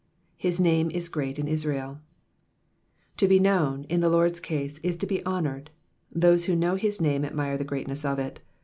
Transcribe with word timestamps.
^^His 0.43 0.59
name 0.59 0.89
is 0.89 1.09
great 1.09 1.37
in 1.37 1.45
IsraeV^ 1.45 1.99
To 3.17 3.27
be 3.27 3.37
known, 3.37 3.83
in 3.83 4.01
the 4.01 4.09
Lord's 4.09 4.39
case, 4.39 4.79
is 4.79 4.97
to 4.97 5.05
be 5.05 5.23
honoured: 5.27 5.69
those 6.11 6.45
who 6.45 6.55
know 6.55 6.73
his 6.73 6.99
name 6.99 7.23
admire 7.23 7.55
the 7.55 7.63
greatness 7.63 8.03
of 8.03 8.17
it. 8.17 8.39